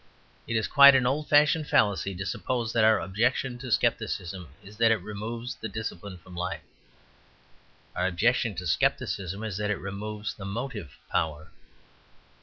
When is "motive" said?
10.45-10.95